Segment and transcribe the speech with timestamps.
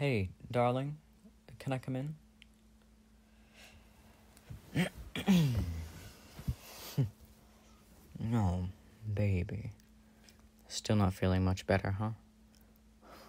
[0.00, 0.96] Hey, darling,
[1.58, 2.14] can I come in?
[8.18, 8.68] no,
[9.12, 9.72] baby.
[10.68, 12.12] Still not feeling much better, huh?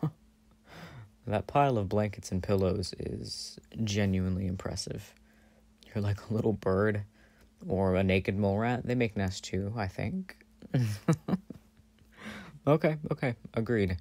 [1.28, 5.14] that pile of blankets and pillows is genuinely impressive.
[5.94, 7.04] You're like a little bird
[7.68, 8.86] or a naked mole rat.
[8.86, 10.38] They make nests too, I think.
[12.66, 13.98] okay, okay, agreed.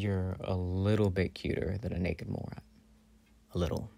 [0.00, 2.62] You're a little bit cuter than a naked mole rat.
[3.54, 3.90] A little.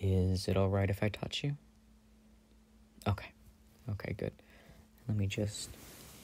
[0.00, 1.58] Is it alright if I touch you?
[3.06, 3.30] Okay.
[3.90, 4.32] Okay, good.
[5.06, 5.68] Let me just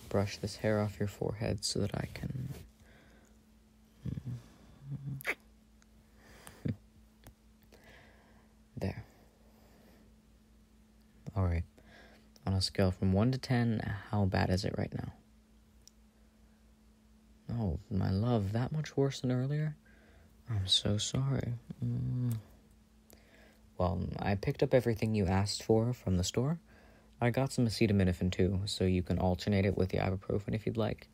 [0.08, 2.54] brush this hair off your forehead so that I can.
[8.78, 9.04] There.
[11.36, 11.64] Alright.
[12.54, 13.80] On a scale from 1 to 10,
[14.12, 15.12] how bad is it right now?
[17.52, 19.74] Oh, my love, that much worse than earlier?
[20.48, 21.54] I'm so sorry.
[21.84, 22.34] Mm.
[23.76, 26.60] Well, I picked up everything you asked for from the store.
[27.20, 30.76] I got some acetaminophen too, so you can alternate it with the ibuprofen if you'd
[30.76, 31.08] like.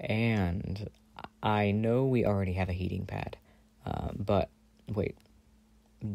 [0.00, 0.88] And
[1.42, 3.36] I know we already have a heating pad,
[3.84, 4.48] uh, but
[4.88, 5.18] wait,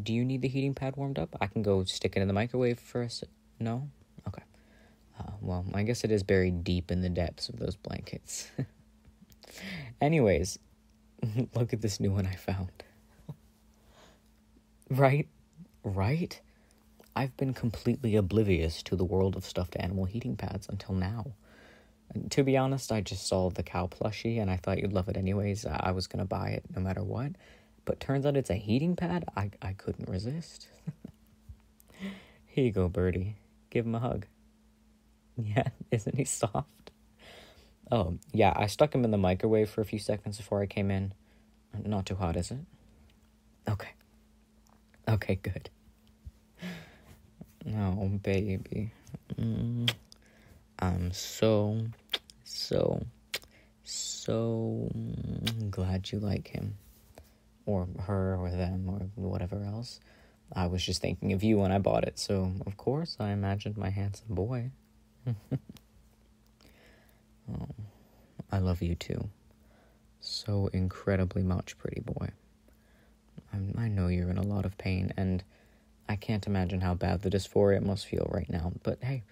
[0.02, 1.36] do you need the heating pad warmed up?
[1.40, 3.28] I can go stick it in the microwave for a se-
[3.60, 3.88] no.
[5.22, 8.50] Uh, well, I guess it is buried deep in the depths of those blankets.
[10.00, 10.58] Anyways,
[11.54, 12.70] look at this new one I found.
[14.90, 15.28] right?
[15.84, 16.40] Right?
[17.14, 21.26] I've been completely oblivious to the world of stuffed animal heating pads until now.
[22.30, 25.16] To be honest, I just saw the cow plushie and I thought you'd love it
[25.16, 25.66] anyways.
[25.66, 27.32] I was gonna buy it no matter what.
[27.84, 29.24] But turns out it's a heating pad.
[29.36, 30.68] I, I couldn't resist.
[32.46, 33.36] Here you go, Birdie.
[33.70, 34.26] Give him a hug.
[35.42, 36.90] Yeah, isn't he soft?
[37.90, 40.90] Oh, yeah, I stuck him in the microwave for a few seconds before I came
[40.90, 41.14] in.
[41.84, 42.58] Not too hot, is it?
[43.68, 43.90] Okay.
[45.08, 45.70] Okay, good.
[47.74, 48.92] Oh, baby.
[49.36, 49.92] Mm.
[50.78, 51.86] I'm so,
[52.44, 53.04] so,
[53.84, 54.90] so
[55.70, 56.76] glad you like him.
[57.64, 60.00] Or her, or them, or whatever else.
[60.54, 63.76] I was just thinking of you when I bought it, so of course I imagined
[63.78, 64.70] my handsome boy.
[67.52, 67.68] oh,
[68.50, 69.28] I love you too.
[70.20, 72.30] So incredibly much, pretty boy.
[73.52, 75.42] I'm, I know you're in a lot of pain, and
[76.08, 79.22] I can't imagine how bad the dysphoria must feel right now, but hey,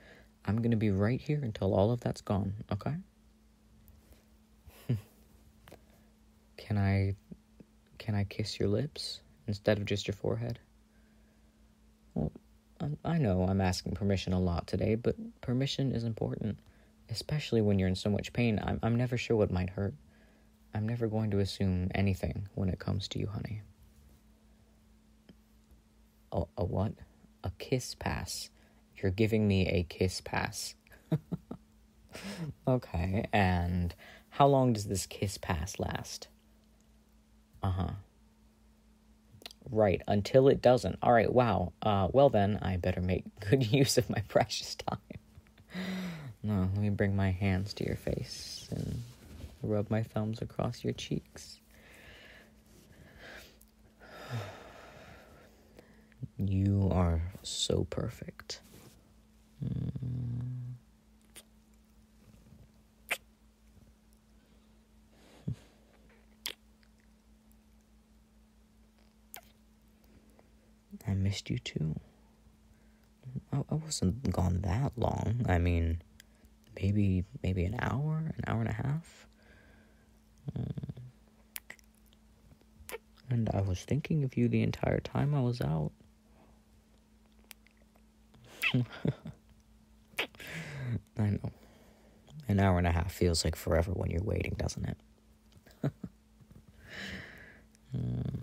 [0.45, 2.95] I'm gonna be right here until all of that's gone, okay?
[6.57, 7.15] can I
[7.99, 10.59] can I kiss your lips instead of just your forehead?
[12.15, 12.33] Well,
[13.05, 15.15] I know I'm asking permission a lot today, but
[15.51, 16.61] permission is important,
[17.09, 18.61] especially when you're in so much pain.
[18.63, 19.95] I'm I'm never sure what might hurt.
[20.73, 23.63] I'm never going to assume anything when it comes to you, honey.
[26.31, 26.93] A, a what?
[27.43, 28.51] A kiss pass.
[28.95, 30.77] You're giving me a kiss pass.
[32.69, 33.93] okay, and
[34.29, 36.29] how long does this kiss pass last?
[37.61, 37.91] Uh huh.
[39.69, 41.01] Right, until it doesn't.
[41.03, 41.73] All right, wow.
[41.83, 45.20] Uh, well, then, I better make good use of my precious time.
[46.43, 49.03] No, let me bring my hands to your face and
[49.63, 51.61] rub my thumbs across your cheeks.
[56.39, 58.61] You are so perfect.
[59.63, 60.75] Mm.
[71.07, 71.95] I missed you too.
[73.53, 75.45] I, wasn't gone that long.
[75.49, 76.03] I mean,
[76.81, 79.27] maybe maybe an hour, an hour and a half.
[80.57, 80.91] Mm.
[83.29, 85.93] And I was thinking of you the entire time I was out.
[91.19, 91.53] I know.
[92.49, 94.97] An hour and a half feels like forever when you're waiting, doesn't it?
[97.97, 98.41] mm.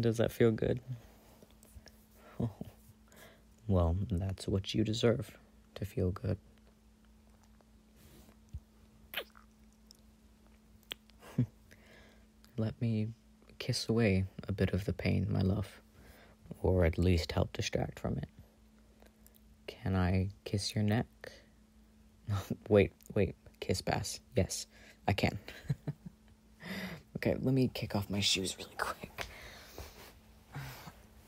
[0.00, 0.80] Does that feel good?
[3.66, 5.38] Well, that's what you deserve
[5.76, 6.36] to feel good.
[12.58, 13.08] Let me
[13.58, 15.80] kiss away a bit of the pain, my love,
[16.60, 18.28] or at least help distract from it.
[19.66, 21.06] Can I kiss your neck?
[22.68, 24.20] wait, wait, kiss pass.
[24.36, 24.66] Yes,
[25.08, 25.38] I can.
[27.16, 29.26] Okay, let me kick off my shoes really quick.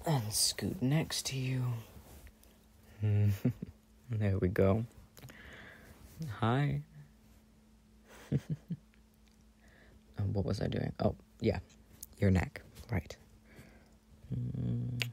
[0.06, 1.64] And scoot next to you.
[4.10, 4.84] there we go.
[6.38, 6.80] Hi.
[8.32, 8.38] um,
[10.32, 10.92] what was I doing?
[11.00, 11.58] Oh, yeah.
[12.18, 12.62] Your neck.
[12.90, 13.16] Right.
[14.32, 15.05] Mm.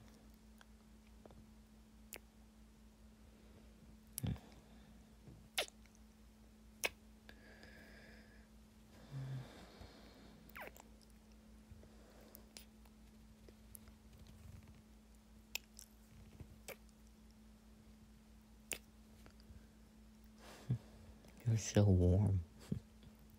[21.53, 22.39] You're so warm.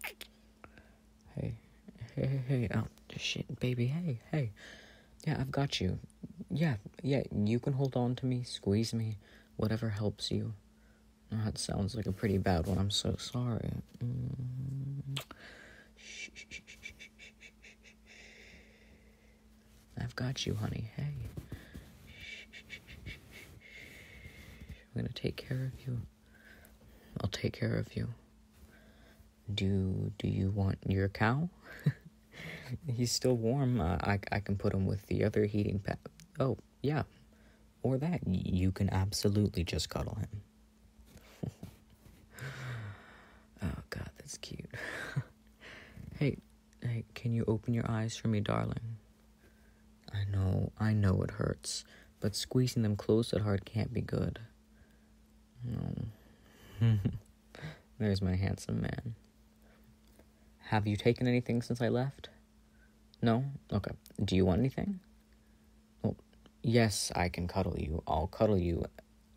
[1.35, 1.57] hey,
[2.15, 2.85] hey, hey, hey, oh,
[3.17, 4.53] shit, baby, hey, hey.
[5.27, 5.99] Yeah, I've got you.
[6.49, 9.19] Yeah, yeah, you can hold on to me, squeeze me,
[9.57, 10.55] whatever helps you.
[11.33, 12.79] Oh, that sounds like a pretty bad one.
[12.79, 13.73] I'm so sorry.
[13.99, 15.19] Mm.
[20.01, 20.93] I've got you, honey.
[20.97, 21.17] Hey.
[24.95, 26.01] I'm gonna take care of you.
[27.25, 28.09] I'll take care of you.
[29.55, 31.49] Do do you want your cow?
[32.87, 33.81] He's still warm.
[33.81, 35.97] Uh, I I can put him with the other heating pad.
[36.39, 37.05] Oh yeah,
[37.83, 40.43] or that you can absolutely just cuddle him.
[43.63, 44.69] oh God, that's cute.
[46.19, 46.37] hey,
[46.83, 48.99] hey, can you open your eyes for me, darling?
[50.13, 51.87] I know, I know it hurts,
[52.21, 54.41] but squeezing them closed that hard can't be good.
[55.65, 56.05] No.
[57.99, 59.15] There's my handsome man.
[60.69, 62.29] Have you taken anything since I left?
[63.23, 63.45] No?
[63.73, 63.93] Okay.
[64.25, 65.01] Do you want anything?
[66.03, 66.17] Well,
[66.63, 68.03] yes, I can cuddle you.
[68.07, 68.85] I'll cuddle you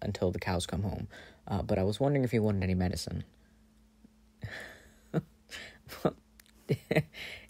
[0.01, 1.07] until the cows come home.
[1.47, 3.23] Uh, but I was wondering if you wanted any medicine.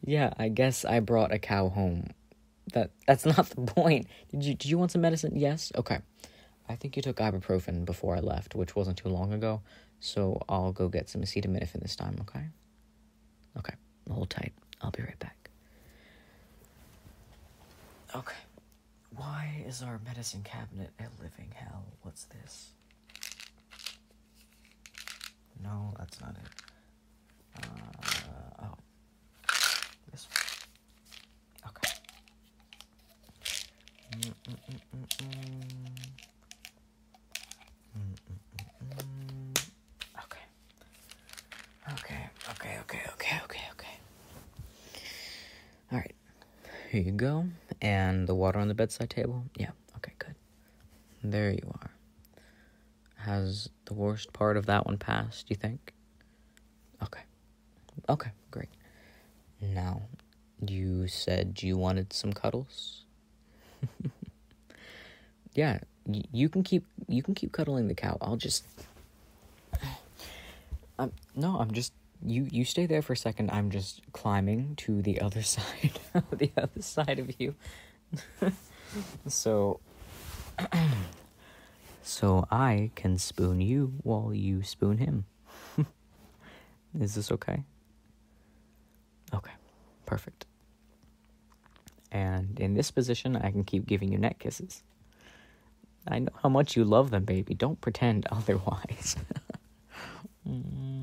[0.05, 2.09] yeah, I guess I brought a cow home.
[2.73, 4.07] That that's not the point.
[4.31, 5.33] Did you did you want some medicine?
[5.35, 5.71] Yes.
[5.75, 5.99] Okay.
[6.69, 9.61] I think you took ibuprofen before I left, which wasn't too long ago.
[9.99, 12.17] So I'll go get some acetaminophen this time.
[12.21, 12.43] Okay.
[13.57, 13.73] Okay.
[14.11, 14.53] Hold tight.
[14.81, 15.49] I'll be right back.
[18.15, 18.35] Okay.
[19.15, 21.85] Why is our medicine cabinet a living hell?
[22.03, 22.69] What's this?
[25.63, 27.63] No, that's not it.
[27.63, 28.75] Uh, oh.
[30.11, 31.71] This one.
[31.71, 31.91] Okay.
[34.13, 35.07] Mm-mm-mm-mm-mm.
[35.21, 36.36] Mm-mm-mm-mm.
[46.97, 47.45] Here you go.
[47.79, 49.43] And the water on the bedside table?
[49.55, 50.33] Yeah, okay, good.
[51.23, 51.91] There you are.
[53.17, 55.93] Has the worst part of that one passed, you think?
[57.03, 57.21] Okay.
[58.09, 58.69] Okay, great.
[59.61, 60.01] Now,
[60.67, 63.03] you said you wanted some cuddles?
[65.53, 65.77] yeah,
[66.07, 68.17] y- you can keep you can keep cuddling the cow.
[68.21, 68.63] I'll just
[70.97, 71.93] um no, I'm just
[72.25, 73.51] you you stay there for a second.
[73.51, 75.99] I'm just climbing to the other side,
[76.31, 77.55] the other side of you.
[79.27, 79.79] so
[82.01, 85.25] so I can spoon you while you spoon him.
[86.99, 87.63] Is this okay?
[89.33, 89.51] Okay.
[90.05, 90.45] Perfect.
[92.11, 94.83] And in this position, I can keep giving you neck kisses.
[96.07, 97.53] I know how much you love them, baby.
[97.53, 99.17] Don't pretend otherwise.
[100.47, 100.96] mm.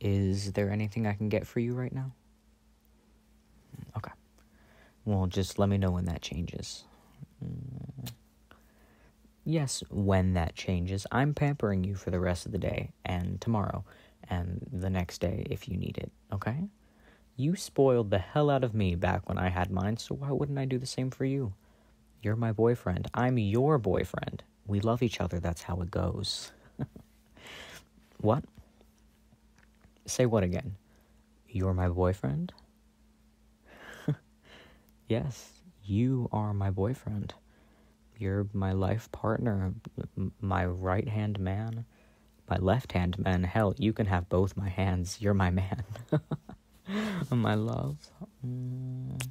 [0.00, 2.12] Is there anything I can get for you right now?
[3.96, 4.12] Okay.
[5.04, 6.84] Well, just let me know when that changes.
[7.44, 8.10] Mm.
[9.44, 11.06] Yes, when that changes.
[11.10, 13.84] I'm pampering you for the rest of the day and tomorrow
[14.28, 16.68] and the next day if you need it, okay?
[17.36, 20.58] You spoiled the hell out of me back when I had mine, so why wouldn't
[20.58, 21.54] I do the same for you?
[22.22, 23.08] You're my boyfriend.
[23.14, 24.42] I'm your boyfriend.
[24.66, 25.40] We love each other.
[25.40, 26.52] That's how it goes.
[28.20, 28.44] what?
[30.10, 30.74] Say what again?
[31.48, 32.52] You're my boyfriend?
[35.08, 35.52] yes,
[35.84, 37.32] you are my boyfriend.
[38.18, 39.72] You're my life partner,
[40.40, 41.84] my right hand man,
[42.48, 43.44] my left hand man.
[43.44, 45.18] Hell, you can have both my hands.
[45.20, 45.84] You're my man.
[47.30, 47.96] my love.
[48.44, 49.28] Mm,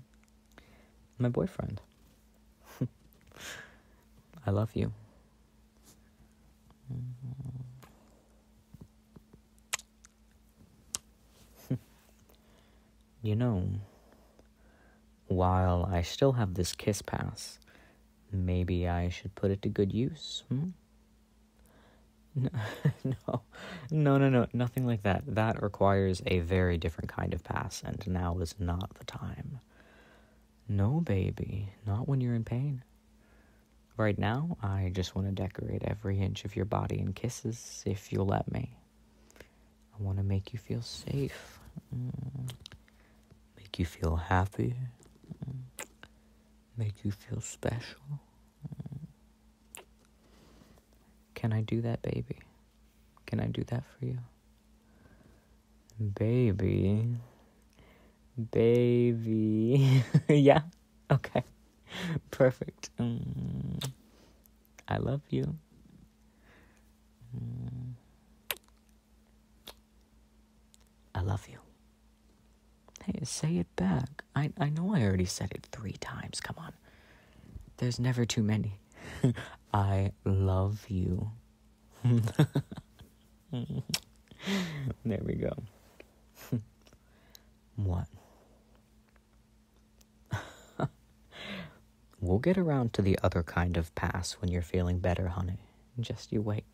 [1.18, 1.82] my boyfriend.
[4.48, 4.94] I love you.
[13.22, 13.68] You know,
[15.28, 17.60] while I still have this kiss pass,
[18.32, 20.44] maybe I should put it to good use.
[20.50, 20.70] Hmm?
[22.36, 22.50] No,
[23.04, 23.42] no,
[23.92, 25.24] no, no, no, nothing like that.
[25.28, 29.60] That requires a very different kind of pass, and now is not the time.
[30.68, 32.84] No, baby, not when you're in pain.
[33.98, 38.14] Right now, I just want to decorate every inch of your body in kisses, if
[38.14, 38.72] you'll let me.
[39.42, 41.60] I want to make you feel safe,
[41.94, 42.50] mm.
[43.80, 44.76] You feel happy,
[45.46, 45.56] mm.
[46.78, 48.02] make you feel special.
[48.68, 49.84] Mm.
[51.34, 52.40] Can I do that, baby?
[53.26, 54.20] Can I do that for you?
[56.16, 57.16] Baby.
[58.52, 60.04] Baby.
[60.28, 60.62] yeah?
[61.10, 61.44] Okay.
[62.32, 62.90] Perfect.
[62.98, 63.92] Mm.
[64.88, 65.56] I love you.
[71.16, 71.69] I love you.
[73.12, 74.24] Hey, say it back.
[74.36, 76.40] I, I know I already said it three times.
[76.40, 76.74] Come on.
[77.78, 78.80] There's never too many.
[79.74, 81.32] I love you.
[82.04, 82.22] there
[85.24, 85.54] we go.
[87.76, 88.06] what?
[92.22, 95.58] We'll get around to the other kind of pass when you're feeling better, honey.
[96.00, 96.66] Just you wait.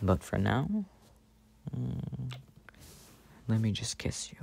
[0.00, 0.84] But for now,
[1.76, 2.32] mm,
[3.48, 4.38] let me just kiss you.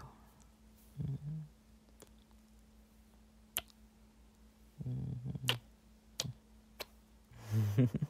[7.55, 7.85] Mm-hmm.